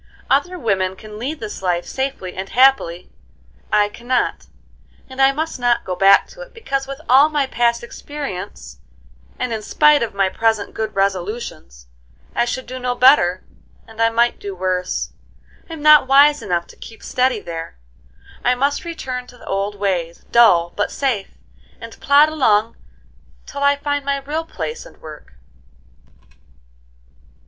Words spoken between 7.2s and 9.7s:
my past experience, and in